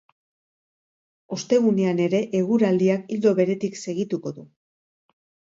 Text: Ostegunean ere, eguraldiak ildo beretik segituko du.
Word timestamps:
Ostegunean 1.37 2.01
ere, 2.07 2.23
eguraldiak 2.41 3.05
ildo 3.19 3.35
beretik 3.43 3.79
segituko 3.83 4.35
du. 4.41 4.49